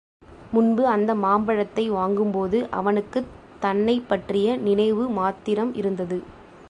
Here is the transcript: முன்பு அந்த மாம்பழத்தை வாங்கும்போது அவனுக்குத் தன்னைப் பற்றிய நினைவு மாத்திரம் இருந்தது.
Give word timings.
முன்பு 0.53 0.87
அந்த 0.87 1.15
மாம்பழத்தை 1.15 1.89
வாங்கும்போது 1.89 2.67
அவனுக்குத் 2.71 3.29
தன்னைப் 3.59 4.09
பற்றிய 4.09 4.57
நினைவு 4.57 5.09
மாத்திரம் 5.09 5.73
இருந்தது. 5.75 6.19